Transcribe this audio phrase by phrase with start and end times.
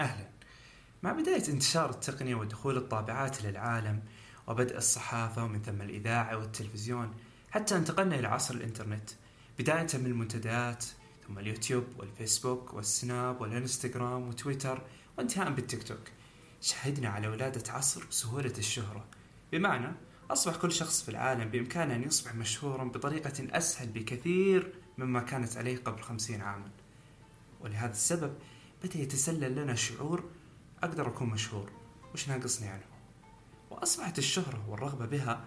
[0.00, 0.28] أهلا.
[1.02, 4.02] مع بداية انتشار التقنية ودخول الطابعات للعالم
[4.46, 7.14] وبدء الصحافة ومن ثم الإذاعة والتلفزيون
[7.50, 9.10] حتى انتقلنا إلى عصر الإنترنت
[9.58, 10.84] بداية من المنتديات
[11.26, 14.82] ثم اليوتيوب والفيسبوك والسناب والإنستغرام وتويتر
[15.18, 16.08] وانتهاء بالتيك توك.
[16.60, 19.04] شهدنا على ولادة عصر سهولة الشهرة.
[19.52, 19.92] بمعنى
[20.30, 25.76] أصبح كل شخص في العالم بإمكانه أن يصبح مشهورا بطريقة أسهل بكثير مما كانت عليه
[25.76, 26.70] قبل خمسين عاما.
[27.60, 28.34] ولهذا السبب
[28.84, 30.24] بدأ يتسلل لنا شعور
[30.82, 31.70] أقدر أكون مشهور؟
[32.14, 32.84] وش ناقصني عنه
[33.70, 35.44] وأصبحت الشهرة والرغبة بها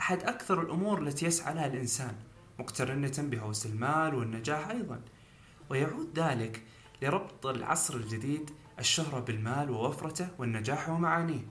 [0.00, 2.14] أحد أكثر الأمور التي يسعى لها الإنسان
[2.58, 5.00] مقترنة بهوس المال والنجاح أيضا.
[5.70, 6.62] ويعود ذلك
[7.02, 11.46] لربط العصر الجديد الشهرة بالمال ووفرته والنجاح ومعانيه.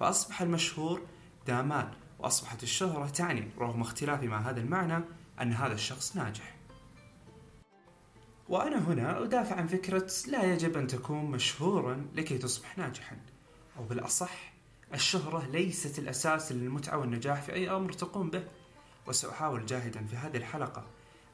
[0.00, 1.02] فأصبح المشهور
[1.46, 5.04] ذا مال وأصبحت الشهرة تعني رغم اختلافي مع هذا المعنى
[5.42, 6.55] أن هذا الشخص ناجح.
[8.48, 13.16] وأنا هنا أدافع عن فكرة لا يجب أن تكون مشهورا لكي تصبح ناجحا.
[13.78, 14.52] أو بالأصح
[14.94, 18.44] الشهرة ليست الأساس للمتعة والنجاح في أي أمر تقوم به.
[19.06, 20.84] وسأحاول جاهدا في هذه الحلقة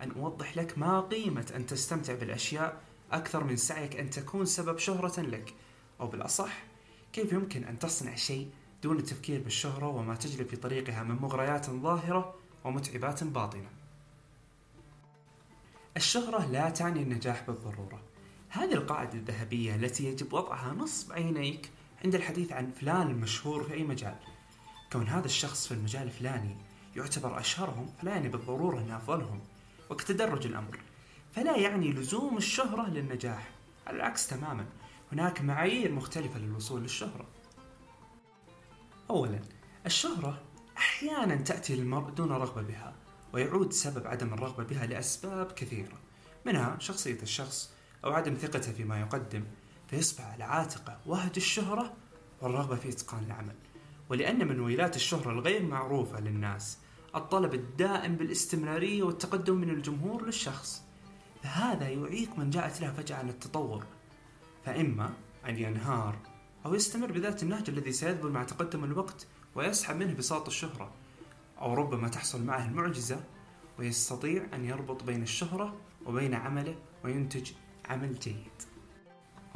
[0.02, 2.80] أن أوضح لك ما قيمة أن تستمتع بالأشياء
[3.12, 5.54] أكثر من سعيك أن تكون سبب شهرة لك.
[6.00, 6.62] أو بالأصح
[7.12, 8.50] كيف يمكن أن تصنع شيء
[8.82, 13.81] دون التفكير بالشهرة وما تجلب في طريقها من مغريات ظاهرة ومتعبات باطنة؟
[15.96, 18.00] الشهرة لا تعني النجاح بالضرورة.
[18.48, 21.70] هذه القاعدة الذهبية التي يجب وضعها نصب عينيك
[22.04, 24.16] عند الحديث عن فلان المشهور في أي مجال.
[24.92, 26.56] كون هذا الشخص في المجال الفلاني
[26.96, 29.40] يعتبر أشهرهم فلا يعني بالضرورة أنه أفضلهم.
[29.90, 30.78] وكتدرج الأمر
[31.32, 33.50] فلا يعني لزوم الشهرة للنجاح.
[33.86, 34.66] على العكس تماما
[35.12, 37.26] هناك معايير مختلفة للوصول للشهرة.
[39.10, 39.40] أولا
[39.86, 40.42] الشهرة
[40.76, 42.94] أحيانا تأتي للمرء دون رغبة بها.
[43.32, 45.98] ويعود سبب عدم الرغبة بها لأسباب كثيرة
[46.46, 47.72] منها شخصية الشخص
[48.04, 49.44] أو عدم ثقته فيما يقدم
[49.88, 51.92] فيصبح على عاتقه وهج الشهرة
[52.40, 53.54] والرغبة في إتقان العمل.
[54.08, 56.78] ولأن من ويلات الشهرة الغير معروفة للناس
[57.14, 60.82] الطلب الدائم بالاستمرارية والتقدم من الجمهور للشخص
[61.42, 63.84] فهذا يعيق من جاءت له فجأة عن التطور.
[64.64, 65.10] فإما
[65.48, 66.16] أن ينهار
[66.66, 70.92] أو يستمر بذات النهج الذي سيذبل مع تقدم الوقت ويسحب منه بساط الشهرة
[71.62, 73.24] أو ربما تحصل معه المعجزة
[73.78, 77.52] ويستطيع أن يربط بين الشهرة وبين عمله وينتج
[77.88, 78.62] عمل جيد.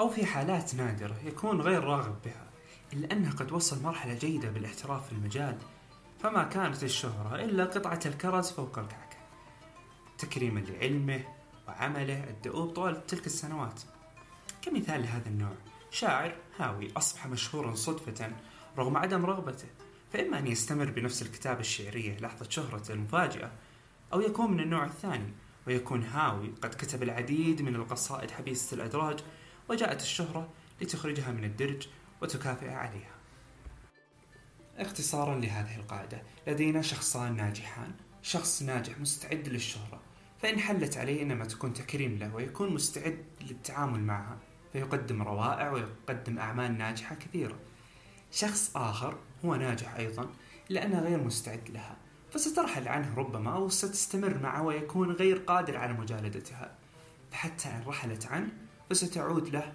[0.00, 2.50] أو في حالات نادرة يكون غير راغب بها
[2.92, 5.58] إلا أنه قد وصل مرحلة جيدة بالاحتراف في المجال
[6.20, 9.16] فما كانت الشهرة إلا قطعة الكرز فوق الكعكة.
[10.18, 11.24] تكريما لعلمه
[11.68, 13.82] وعمله الدؤوب طوال تلك السنوات.
[14.62, 15.54] كمثال لهذا النوع
[15.90, 18.32] شاعر هاوي أصبح مشهورا صدفة
[18.78, 19.68] رغم عدم رغبته.
[20.12, 23.52] فإما أن يستمر بنفس الكتابة الشعرية لحظة شهرته المفاجئة
[24.12, 25.32] أو يكون من النوع الثاني
[25.66, 29.18] ويكون هاوي قد كتب العديد من القصائد حبيسة الأدراج
[29.68, 30.48] وجاءت الشهرة
[30.80, 31.88] لتخرجها من الدرج
[32.22, 33.16] وتكافئ عليها.
[34.78, 37.92] اختصارا لهذه القاعدة لدينا شخصان ناجحان.
[38.22, 40.00] شخص ناجح مستعد للشهرة.
[40.42, 44.38] فإن حلت عليه إنما تكون تكريم له ويكون مستعد للتعامل معها.
[44.72, 47.58] فيقدم روائع ويقدم أعمال ناجحة كثيرة.
[48.32, 50.28] شخص آخر هو ناجح أيضا
[50.68, 51.96] لأنه غير مستعد لها.
[52.32, 56.74] فسترحل عنه ربما أو ستستمر معه ويكون غير قادر على مجالدتها
[57.30, 58.48] فحتى إن رحلت عنه
[58.90, 59.72] فستعود له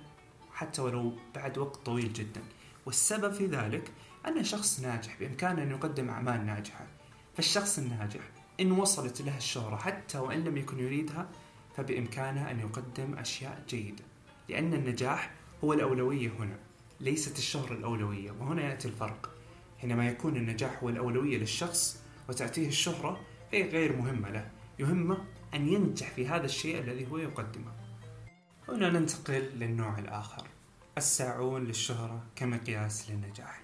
[0.54, 2.42] حتى ولو بعد وقت طويل جدا.
[2.86, 3.92] والسبب في ذلك
[4.28, 6.88] أن شخص ناجح بإمكانه أن يقدم أعمال ناجحة.
[7.36, 8.22] فالشخص الناجح
[8.60, 11.30] إن وصلت له الشهرة حتى وإن لم يكن يريدها
[11.78, 14.04] فبإمكانه أن يقدم أشياء جيدة.
[14.50, 15.32] لأن النجاح
[15.64, 16.58] هو الأولوية هنا
[17.00, 19.30] ليست الشهرة الأولوية وهنا يأتي الفرق.
[19.82, 23.20] حينما يكون النجاح هو الأولوية للشخص وتأتيه الشهرة
[23.52, 24.52] فهي غير مهمة له.
[24.80, 25.18] يهمه
[25.54, 27.72] أن ينجح في هذا الشيء الذي هو يقدمه.
[28.70, 30.48] هنا ننتقل للنوع الآخر
[30.98, 33.62] الساعون للشهرة كمقياس للنجاح.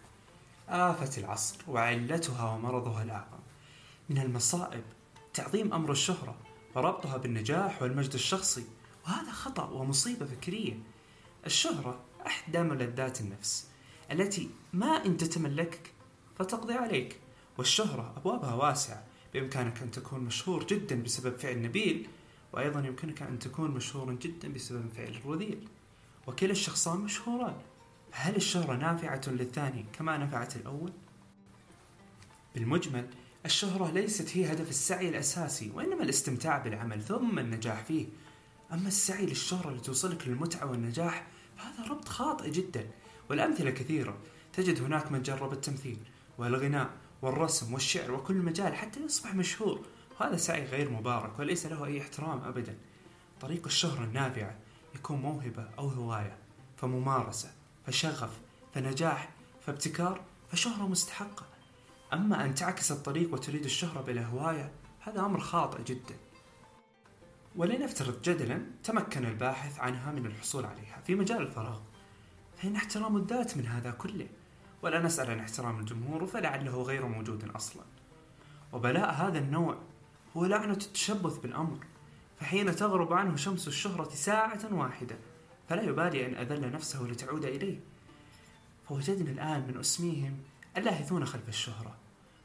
[0.69, 3.39] آفة العصر وعلتها ومرضها الأعظم
[4.09, 4.83] من المصائب
[5.33, 6.35] تعظيم أمر الشهرة
[6.75, 8.65] وربطها بالنجاح والمجد الشخصي
[9.05, 10.79] وهذا خطأ ومصيبة فكرية.
[11.45, 13.67] الشهرة أحدى ملذات النفس
[14.11, 15.96] التي ما إن تتملكك
[16.39, 17.19] فتقضي عليك.
[17.57, 19.03] والشهرة أبوابها واسعة.
[19.33, 22.07] بإمكانك أن تكون مشهور جدا بسبب فعل نبيل
[22.53, 25.67] وأيضا يمكنك أن تكون مشهورا جدا بسبب فعل رذيل
[26.27, 27.55] وكلا الشخصان مشهوران.
[28.11, 30.91] هل الشهرة نافعة للثاني كما نفعت الأول؟
[32.55, 33.07] بالمجمل
[33.45, 38.05] الشهرة ليست هي هدف السعي الأساسي وإنما الاستمتاع بالعمل ثم النجاح فيه.
[38.73, 42.87] أما السعي للشهرة لتوصلك للمتعة والنجاح فهذا ربط خاطئ جدا.
[43.29, 44.17] والأمثلة كثيرة.
[44.53, 45.97] تجد هناك من جرب التمثيل.
[46.37, 46.89] والغناء
[47.21, 49.81] والرسم والشعر وكل مجال حتى يصبح مشهور.
[50.19, 52.77] وهذا سعي غير مبارك وليس له أي احترام أبدا.
[53.41, 54.55] طريق الشهرة النافعة
[54.95, 56.37] يكون موهبة أو هواية
[56.77, 57.51] فممارسة
[57.85, 58.39] فشغف
[58.73, 59.29] فنجاح
[59.61, 61.45] فابتكار فشهرة مستحقة.
[62.13, 66.15] أما أن تعكس الطريق وتريد الشهرة بلا هواية هذا أمر خاطئ جدا.
[67.55, 71.79] ولنفترض جدلا تمكن الباحث عنها من الحصول عليها في مجال الفراغ.
[72.57, 74.27] فإن احترام الذات من هذا كله
[74.81, 77.83] ولا نسأل عن احترام الجمهور فلعله غير موجود أصلا.
[78.73, 79.77] وبلاء هذا النوع
[80.37, 81.77] هو لعنة التشبث بالأمر
[82.39, 85.17] فحين تغرب عنه شمس الشهرة ساعة واحدة
[85.69, 87.79] فلا يبالي أن أذل نفسه لتعود إليه.
[88.89, 90.37] فوجدنا الآن من أسميهم
[90.77, 91.95] اللاهثون خلف الشهرة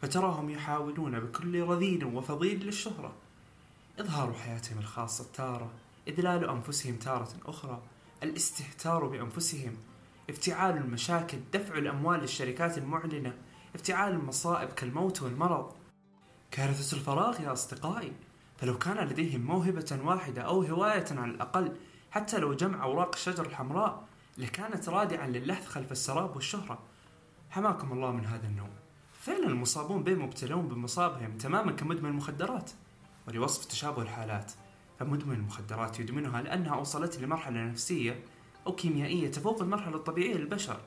[0.02, 3.12] فتراهم يحاولون بكل رذيل وفضيل للشهرة.
[3.98, 5.70] إظهار حياتهم الخاصة تارة
[6.08, 7.82] إذلال أنفسهم تارة أخرى
[8.22, 9.76] الاستهتار بأنفسهم
[10.30, 13.34] افتعال المشاكل دفع الأموال للشركات المعلنة
[13.74, 15.72] افتعال المصائب كالموت والمرض.
[16.50, 18.12] كارثة الفراغ يا أصدقائي
[18.56, 21.72] فلو كان لديهم موهبة واحدة أو هواية على الأقل
[22.10, 24.04] حتى لو جمع أوراق الشجر الحمراء
[24.38, 26.78] لكانت رادعا للحث خلف السراب والشهرة.
[27.50, 28.70] حماكم الله من هذا النوع.
[29.20, 32.70] فعلا المصابون به مبتلون بمصابهم تماما كمدمن المخدرات.
[33.28, 34.52] ولوصف تشابه الحالات
[34.98, 38.24] فمدمن المخدرات يدمنها لأنها أوصلته لمرحلة نفسية
[38.66, 40.80] أو كيميائية تفوق المرحلة الطبيعية للبشر.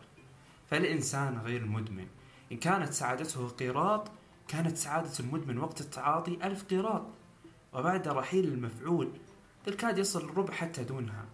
[0.70, 2.08] فالإنسان غير المدمن
[2.52, 4.12] إن كانت سعادته قيراط
[4.48, 7.06] كانت سعادة المدمن وقت التعاطي ألف قيراط.
[7.74, 9.12] وبعد رحيل المفعول
[9.66, 11.26] تكاد يصل الربع حتى دونها.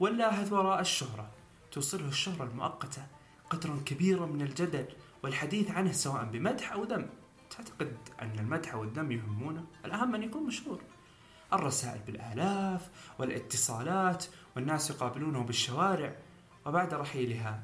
[0.00, 1.30] واللاهث وراء الشهرة.
[1.72, 3.06] توصله الشهرة المؤقتة
[3.50, 4.86] قدرا كبيرا من الجدل
[5.22, 7.06] والحديث عنه سواء بمدح أو ذم
[7.50, 10.80] تعتقد أن المدح والذم يهمونه؟ الأهم أن يكون مشهور.
[11.54, 14.24] الرسائل بالآلاف والاتصالات
[14.56, 16.16] والناس يقابلونه بالشوارع
[16.66, 17.62] وبعد رحيلها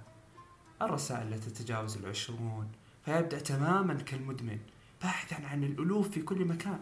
[0.82, 2.68] الرسائل لا تتجاوز العشرون
[3.04, 4.58] فيبدأ تماما كالمدمن
[5.02, 6.80] باحثا عن الألوف في كل مكان.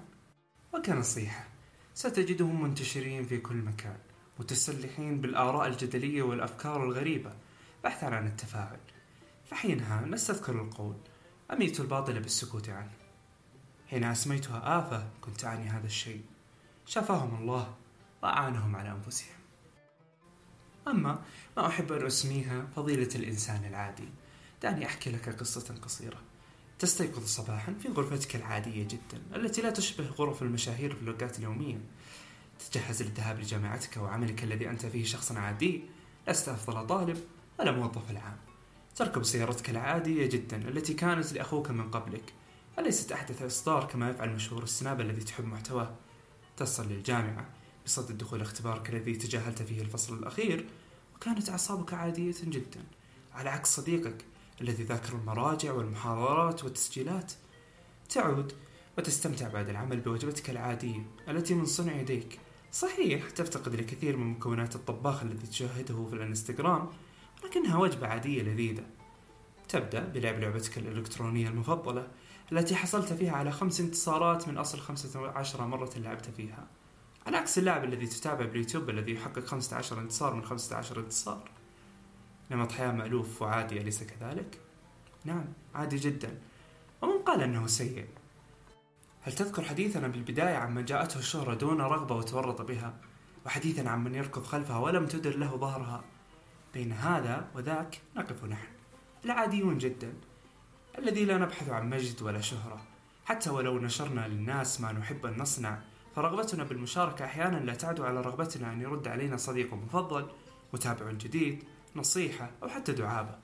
[0.75, 1.49] وكنصيحة
[1.95, 3.97] ستجدهم منتشرين في كل مكان
[4.39, 7.33] متسلحين بالآراء الجدلية والأفكار الغريبة
[7.85, 8.79] بحثا عن التفاعل.
[9.51, 10.97] فحينها نستذكر القول
[11.53, 12.93] أميت الباطل بالسكوت عنه
[13.91, 16.23] حين أسميتها آفة كنت أعني هذا الشيء.
[16.89, 17.75] شفاهم الله
[18.23, 19.37] وأعانهم على أنفسهم.
[20.87, 21.23] أما
[21.57, 24.09] ما أحب أن أسميها فضيلة الإنسان العادي.
[24.63, 26.19] دعني أحكي لك قصة قصيرة.
[26.79, 31.81] تستيقظ صباحا في غرفتك العادية جدا التي لا تشبه غرف المشاهير في اللوجات اليومية.
[32.59, 35.83] تتجهز للذهاب لجامعتك وعملك الذي أنت فيه شخص عادي.
[36.29, 37.19] لست أفضل طالب
[37.59, 38.37] ولا موظف العام.
[38.97, 42.33] تركب سيارتك العادية جدا التي كانت لأخوك من قبلك.
[42.79, 45.95] وليست أحدث إصدار كما يفعل مشهور السناب الذي تحب محتواه؟
[46.59, 47.47] تصل للجامعة
[47.87, 50.67] بصدد دخول اختبارك الذي تجاهلت فيه الفصل الأخير
[51.17, 52.81] وكانت أعصابك عادية جدا
[53.35, 54.25] على عكس صديقك
[54.61, 57.33] الذي ذاكر المراجع والمحاضرات والتسجيلات.
[58.09, 58.53] تعود
[58.99, 62.39] وتستمتع بعد العمل بوجبتك العادية التي من صنع يديك.
[62.73, 66.89] صحيح تفتقد لكثير من مكونات الطباخ الذي تشاهده في الانستغرام
[67.43, 68.85] ولكنها وجبة عادية لذيذة.
[69.69, 72.09] تبدأ بلعب لعبتك الإلكترونية المفضلة
[72.53, 76.67] التي حصلت فيها على خمس انتصارات من أصل خمسة عشر مرة لعبت فيها.
[77.27, 81.51] على عكس اللاعب الذي تتابع باليوتيوب الذي يحقق خمسة عشر انتصار من خمسة عشر انتصار.
[82.51, 84.59] نمط حياة مألوف وعادي أليس كذلك؟
[85.25, 86.39] نعم عادي جدا.
[87.03, 88.07] ومن قال أنه سيء؟
[89.21, 92.95] هل تذكر حديثنا بالبداية عمن جاءته الشهرة دون رغبة وتورط بها؟
[93.47, 96.05] وحديثا عن من يركض خلفها ولم تدر له ظهرها.
[96.75, 98.69] بين هذا وذاك نقف نحن.
[99.25, 100.13] العاديون جدا.
[100.99, 102.87] الذي لا نبحث عن مجد ولا شهرة.
[103.25, 105.79] حتى ولو نشرنا للناس ما نحب أن نصنع
[106.17, 110.31] فرغبتنا بالمشاركة أحيانا لا تعدو على رغبتنا أن يرد علينا صديق مفضل
[110.73, 111.65] متابع جديد
[111.97, 113.39] نصيحة أو حتى دعابة.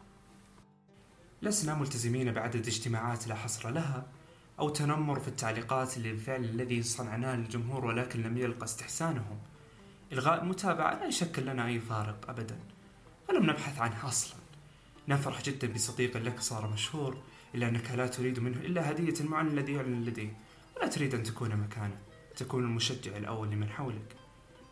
[1.42, 4.06] لسنا ملتزمين بعدد اجتماعات لا حصر لها
[4.58, 9.38] أو تنمر في التعليقات للفعل الذي صنعناه للجمهور ولكن لم يلقى استحسانهم.
[10.12, 12.58] إلغاء المتابعة لا يشكل لنا أي فارق أبدا.
[13.28, 14.37] ولم نبحث عنه أصلا.
[15.08, 17.18] نفرح جدا بصديق لك صار مشهور.
[17.54, 20.37] إلا أنك لا تريد منه إلا هدية المعلن الذي يعلن لديه.
[20.76, 21.99] ولا تريد أن تكون مكانه
[22.37, 24.16] تكون المشجع الأول لمن حولك.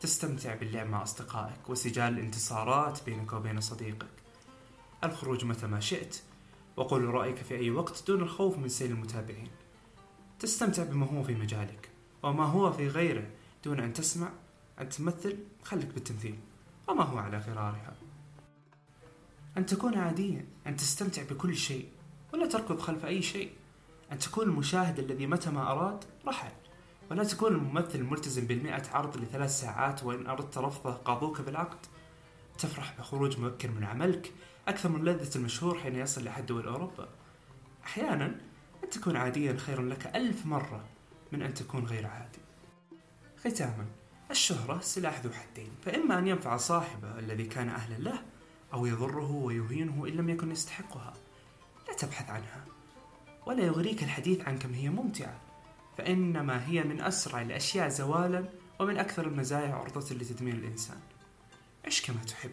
[0.00, 4.06] تستمتع باللعب مع أصدقائك وسجال الانتصارات بينك وبين صديقك.
[5.04, 6.22] الخروج متى ما شئت
[6.76, 9.48] وقول رأيك في أي وقت دون الخوف من سيل المتابعين.
[10.38, 11.88] تستمتع بما هو في مجالك
[12.22, 13.26] وما هو في غيره
[13.64, 14.28] دون أن تسمع
[14.80, 16.38] أن تمثل خلك بالتمثيل
[16.88, 17.94] وما هو على غرارها.
[19.58, 21.88] أن تكون عاديا أن تستمتع بكل شيء.
[22.32, 23.52] ولا تركض خلف أي شيء.
[24.12, 26.52] أن تكون المشاهد الذي متى ما أراد رحل
[27.10, 31.86] ولا تكون الممثل الملتزم بالمئة عرض لثلاث ساعات وإن أردت رفضه قاضوك بالعقد.
[32.58, 34.32] تفرح بخروج مبكر من عملك
[34.68, 37.08] أكثر من لذة المشهور حين يصل لحد دول أوروبا.
[37.84, 38.26] أحيانا
[38.84, 40.84] أن تكون عاديا خير لك ألف مرة
[41.32, 42.38] من أن تكون غير عادي.
[43.44, 43.86] ختاما
[44.30, 45.70] الشهرة سلاح ذو حدين.
[45.84, 48.22] فإما أن ينفع صاحبه الذي كان أهلا له
[48.72, 51.12] أو يضره ويهينه إن لم يكن يستحقها.
[52.02, 52.64] تبحث عنها.
[53.46, 55.40] ولا يغريك الحديث عن كم هي ممتعة.
[55.98, 58.44] فإنما هي من أسرع الأشياء زوالا
[58.80, 61.00] ومن أكثر المزايا عرضة لتدمير الإنسان.
[61.86, 62.50] عش كما تحب.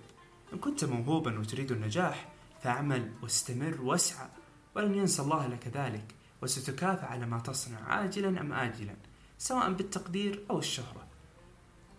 [0.53, 2.27] إن كنت موهوبا وتريد النجاح
[2.63, 4.27] فاعمل واستمر واسعى
[4.75, 8.95] ولن ينسى الله لك ذلك وستكافئ على ما تصنع عاجلا أم آجلا
[9.37, 11.07] سواء بالتقدير أو الشهرة.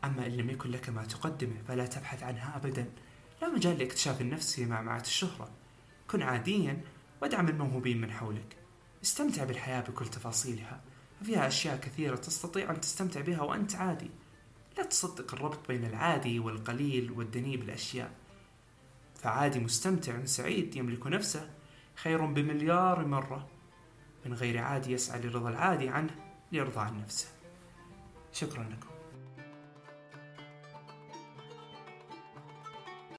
[0.04, 2.90] أما إن لم يكن لك ما تقدمه فلا تبحث عنها أبدا.
[3.42, 5.50] لا مجال لاكتشاف النفس في معمعة الشهرة.
[6.10, 6.80] كن عاديا
[7.22, 8.56] وادعم الموهوبين من حولك.
[9.04, 10.80] استمتع بالحياة بكل تفاصيلها.
[11.22, 14.10] فيها أشياء كثيرة تستطيع أن تستمتع بها وأنت عادي.
[14.78, 18.10] لا تصدق الربط بين العادي والقليل والدني بالأشياء
[19.22, 21.50] فعادي مستمتع سعيد يملك نفسه
[21.94, 23.48] خير بمليار مرة.
[24.26, 26.14] من غير عادي يسعى لرضا العادي عنه
[26.52, 27.28] ليرضى عن نفسه.
[28.32, 28.89] شكرا لكم.